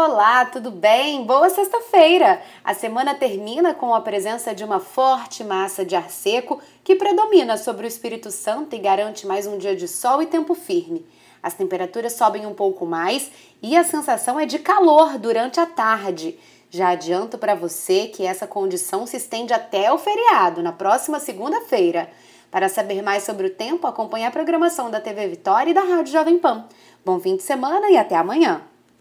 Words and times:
Olá, 0.00 0.44
tudo 0.44 0.70
bem? 0.70 1.24
Boa 1.24 1.50
sexta-feira! 1.50 2.40
A 2.62 2.72
semana 2.72 3.16
termina 3.16 3.74
com 3.74 3.92
a 3.92 4.00
presença 4.00 4.54
de 4.54 4.62
uma 4.62 4.78
forte 4.78 5.42
massa 5.42 5.84
de 5.84 5.96
ar 5.96 6.08
seco 6.08 6.62
que 6.84 6.94
predomina 6.94 7.56
sobre 7.56 7.84
o 7.84 7.88
Espírito 7.88 8.30
Santo 8.30 8.76
e 8.76 8.78
garante 8.78 9.26
mais 9.26 9.44
um 9.44 9.58
dia 9.58 9.74
de 9.74 9.88
sol 9.88 10.22
e 10.22 10.26
tempo 10.26 10.54
firme. 10.54 11.04
As 11.42 11.54
temperaturas 11.54 12.12
sobem 12.12 12.46
um 12.46 12.54
pouco 12.54 12.86
mais 12.86 13.28
e 13.60 13.76
a 13.76 13.82
sensação 13.82 14.38
é 14.38 14.46
de 14.46 14.60
calor 14.60 15.18
durante 15.18 15.58
a 15.58 15.66
tarde. 15.66 16.38
Já 16.70 16.90
adianto 16.90 17.36
para 17.36 17.56
você 17.56 18.06
que 18.06 18.24
essa 18.24 18.46
condição 18.46 19.04
se 19.04 19.16
estende 19.16 19.52
até 19.52 19.92
o 19.92 19.98
feriado, 19.98 20.62
na 20.62 20.70
próxima 20.70 21.18
segunda-feira. 21.18 22.08
Para 22.52 22.68
saber 22.68 23.02
mais 23.02 23.24
sobre 23.24 23.48
o 23.48 23.54
tempo, 23.54 23.84
acompanhe 23.84 24.26
a 24.26 24.30
programação 24.30 24.92
da 24.92 25.00
TV 25.00 25.26
Vitória 25.26 25.72
e 25.72 25.74
da 25.74 25.82
Rádio 25.82 26.12
Jovem 26.12 26.38
Pan. 26.38 26.68
Bom 27.04 27.18
fim 27.18 27.34
de 27.34 27.42
semana 27.42 27.90
e 27.90 27.96
até 27.96 28.14
amanhã! 28.14 28.62